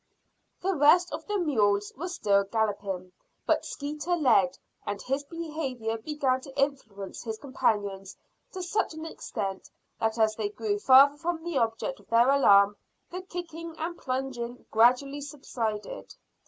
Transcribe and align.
The 0.63 0.73
rest 0.73 1.11
of 1.13 1.27
the 1.27 1.37
mules 1.37 1.93
were 1.95 2.07
still 2.07 2.43
galloping, 2.43 3.11
but 3.45 3.63
Skeeter 3.65 4.15
led, 4.15 4.57
and 4.83 4.99
his 4.99 5.23
behaviour 5.23 5.99
began 5.99 6.41
to 6.41 6.59
influence 6.59 7.21
his 7.21 7.37
companions 7.37 8.17
to 8.53 8.63
such 8.63 8.95
an 8.95 9.05
extent 9.05 9.69
that 9.99 10.17
as 10.17 10.35
they 10.35 10.49
grew 10.49 10.79
farther 10.79 11.17
from 11.17 11.43
the 11.43 11.59
object 11.59 11.99
of 11.99 12.07
their 12.09 12.31
alarm 12.31 12.77
the 13.11 13.21
kicking 13.21 13.75
and 13.77 13.95
plunging 13.95 14.65
gradually 14.71 15.21
subsided. 15.21 16.15